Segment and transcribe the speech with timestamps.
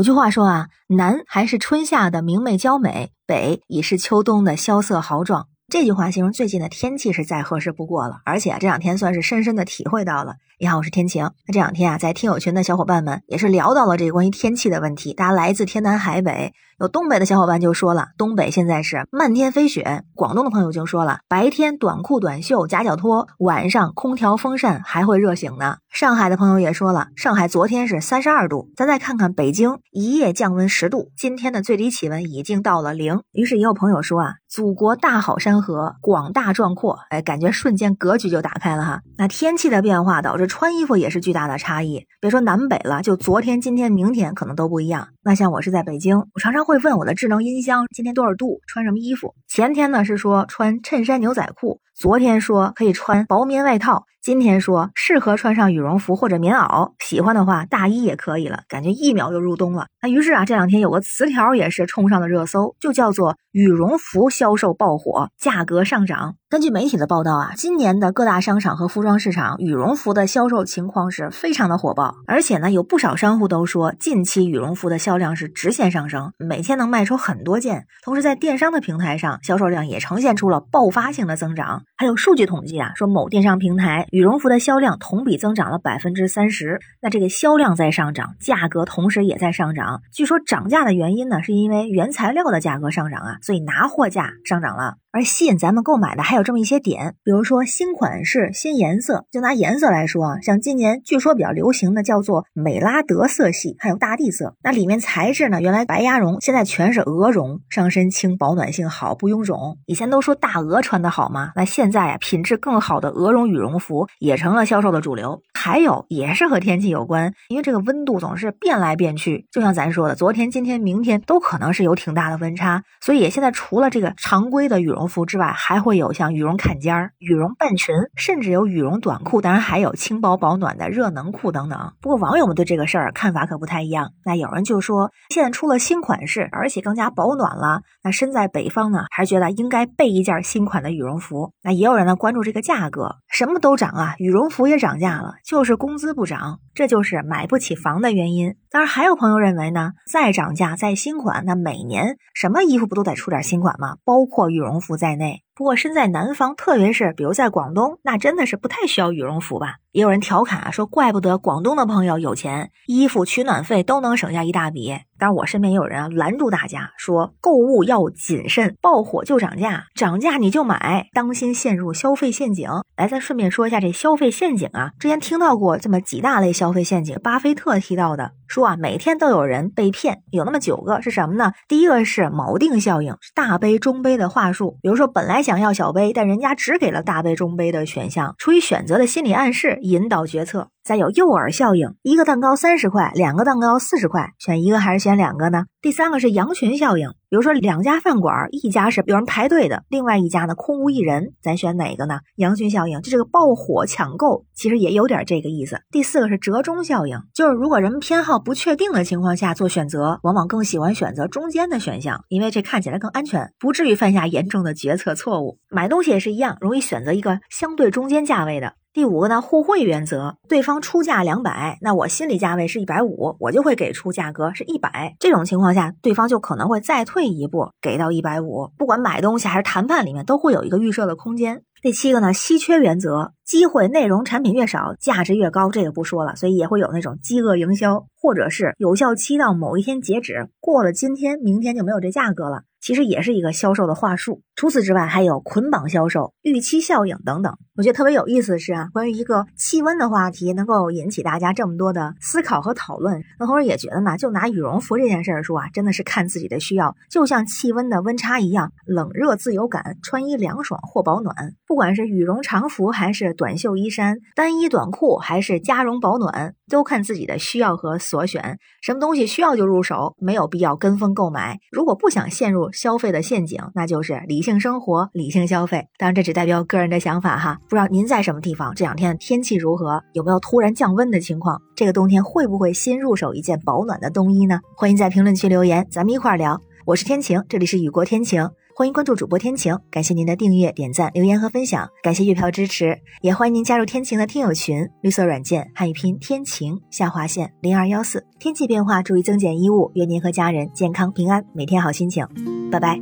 [0.00, 5.48] 有句话说啊，南还是春夏的明媚娇美，北已是秋冬的萧瑟豪壮。
[5.68, 10.36] 这句话形容最近的天气是再合适不过了，而且这两天算是深深的体会到了。
[10.58, 11.30] 你好，我是天晴。
[11.46, 16.54] 那这两天啊，在听友群的小伙伴们也是聊到了这个关于天气的问题，大家来自天南海北。
[16.80, 25.76] 有东北的小伙伴就说了，东北现在是漫天飞雪；广东的朋友就说了，白天短裤短袖夹脚拖，晚上空调风扇还会热醒呢。
[25.90, 33.22] 上海的朋友也说了，上海昨天是三十二度，咱再看看北京，一夜降温十度，今天的最低气温已经到了零。
[33.32, 39.00] 于是也有朋友说啊，祖国大好山河，广大壮阔，哎，感觉瞬间格局就打开了哈。
[39.18, 45.08] 那天气的变化导致穿衣服也是巨大的差异，别说南北了，就昨天、今天、明天可能都不一样。
[45.22, 49.34] 那像我是在北京，我常常会问我的智能音箱今天多少度，穿什么衣服。
[49.46, 54.04] 前天呢是说穿衬衫牛仔裤，昨天说可以穿薄棉外套。
[54.22, 59.86] 今天说适合穿上羽绒服或者棉袄，喜欢的话大衣也可以了，感觉一秒就入冬了。
[60.02, 66.36] 那于是啊，这两天有个词条也是冲上了热搜，就叫做羽绒服销售爆火，价格上涨。
[66.50, 77.86] 根据媒体的报道啊，今年的各大商场和服装市场羽绒服的销售情况是非常的火爆，而且呢，有不少商户都说近期羽绒服的销量是直线上升，每天能卖出很多件。
[78.02, 81.84] 同时在电商的平台上，销售量也呈现出了爆发性的增长。
[81.96, 84.08] 还有数据统计啊，说某电商平台。
[84.10, 90.02] 羽绒服的销量同比增长了百分之三十，那这个销量在上涨，价格同时也在上涨。
[90.12, 94.96] 据说涨价的原因呢，是因为原材料的价格上涨啊，所以拿货价上涨了。
[95.12, 99.26] 而吸引咱们购买的还有有这么一些点，比如说新款式、新颜色。
[99.30, 104.56] 就拿颜色来说啊，像今年据说比较流行的叫做美拉德色系，还有大地色。
[104.62, 109.76] 那里面材质呢，原来白鸭绒，现在全是鹅绒，上身轻，保暖性好，不臃肿。
[109.84, 111.52] 以前都说大鹅穿的好吗？
[111.54, 115.42] 那现在啊，品质更好的鹅绒羽绒服也成了销售的主流。
[115.60, 122.82] 还有也是和天气有关，因为这个温度总是变来变去，就像咱说的，昨天、今天、明天都可能是有挺大的温差。
[123.02, 131.92] 所以现在除了这个常规的羽绒，服之外，还会有像羽绒坎肩儿、羽绒半裙，甚至有羽绒短裤，当然还有轻薄保暖的热能裤等等。
[132.00, 134.12] 不过网友们对这个事儿看法可不太一样。
[134.24, 137.82] 那有人就说，现在出了新款式，而且更加保暖了。
[138.02, 141.52] 那身在北方呢，还是觉得应该备一件新款的羽绒服。
[141.62, 148.54] 那也有人呢关注这个价格，什么都涨啊，羽绒服也涨价了，就是工资不涨，这就是买不起房的原因。
[148.70, 153.96] 当然，还有朋友认为呢，再涨价再新款，那每年什么衣服不都得出点新款吗？
[154.04, 155.42] 包括羽绒服在内。
[155.56, 159.74] 不过身在南方，特别是比如在广东，那真的是不太需要羽绒服吧？
[159.92, 164.96] 也有人调侃啊，说怪不得广东的朋友有钱，衣服取暖费都能省下一大笔。
[165.18, 172.70] 当然，我身边也有人啊拦住大家说，购物要谨慎，爆火就涨价，涨价你就买，当心陷入消费陷阱。
[172.96, 181.52] 来，咱顺便说一下这消费陷阱啊，之前听到过这么几大类消费陷阱，巴菲特提到的，说啊，每天都有人被骗，有那么九个是什么呢？
[181.68, 190.70] 第一个是锚定效应，大杯中杯的话术，比如说本来想要小杯，但人家只给了大杯中杯的选项，出于选择的心理暗示引导决策。
[190.82, 195.64] 再有诱饵效应，一个蛋糕三十块，两个蛋糕四十块，选一个还是选两个呢？
[195.82, 202.20] 第三个是羊群效应，比如说两家饭馆，一家是有人排队的，另外一家呢空无一人，咱选哪个呢？
[202.36, 205.80] 羊群效应，就这个爆火抢购，其实也有点这个意思。
[205.90, 215.58] 第四个是折中效应，就是如果人们偏好不确定的情况下做选择，往往更喜欢选择中间的选项，因为这看起来更安全，不至于犯下严重的决策错误。
[215.70, 218.74] 买东西也是一样，容易选择一个相对中间价位的。
[218.92, 225.14] 第五个呢，互惠原则，对方出价两百，那我心理价位是一百五，我就会给出价格是一百。
[225.20, 228.68] 这种情况下，对方就可能会再退一步，给到一百五。
[228.76, 231.62] 不管买东西还是谈判，里面都会有一个预设的空间。
[231.82, 236.34] 第七个呢，稀缺原则，机会内容产品越少，价值越高，这个不说了。
[236.34, 242.64] 所以也会有那种饥饿营销，或者是有效期到某一天截止，过了今天，明天就没有这价格了。
[242.80, 244.42] 其实也是一个销售的话术。
[244.56, 247.56] 除此之外，还有捆绑销售、预期效应等等。
[247.76, 253.22] 我觉得特别有意思的是啊，关于一个气温的话题，能够引起大家这么多的思考和讨论。
[253.38, 261.34] 那同时也觉得呢，就拿羽绒服这件事儿说啊，真的是看自己的需要，就像气温的温差一样，冷热自由感，穿衣凉爽或保暖。
[261.66, 268.58] 不管是羽绒长服还是短袖衣衫、单衣短裤还是加绒保暖，都看自己的需要和所选。
[268.82, 271.58] 什么东西需要就入手，没有必要跟风购买。
[271.70, 275.86] 如果不想陷入消费的陷阱，那就是理性生活、理性消费。
[275.98, 277.58] 当然，这只代表个人的想法哈。
[277.68, 278.74] 不知道您在什么地方？
[278.74, 280.02] 这两天天气如何？
[280.12, 281.60] 有没有突然降温的情况？
[281.76, 284.60] 这个冬天会不会新入手一件保暖的冬衣呢？
[284.76, 286.60] 欢迎在评论区留言，咱们一块儿聊。
[286.86, 288.48] 我是天晴，这里是雨过天晴。
[288.80, 298.24] 欢迎关注主播天晴，感谢您的订阅、点赞、留言和分享，感谢月票支持，也欢迎您加入天晴的听友群，绿色软件汉语拼天晴下划线零二幺四。
[298.38, 302.26] 天气变化，注意增减衣物，愿您和家人健康平安，每天好心情，
[302.72, 302.98] 拜拜。